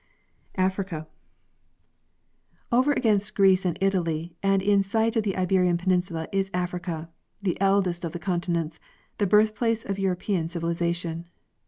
Africa. 0.55 1.07
Over 2.71 2.91
against 2.93 3.35
Greece 3.35 3.65
and 3.65 3.77
Italy 3.79 4.35
and 4.41 4.63
in 4.63 4.81
sight 4.81 5.15
of 5.15 5.21
the 5.21 5.37
Iberian 5.37 5.77
peninsula 5.77 6.27
is 6.31 6.49
Africa, 6.55 7.11
the 7.39 7.55
eldest 7.61 8.03
of 8.03 8.11
the 8.11 8.17
continents, 8.17 8.79
the 9.19 9.27
birth 9.27 9.53
place 9.53 9.85
of 9.85 9.99
European 9.99 10.49
civilization. 10.49 11.27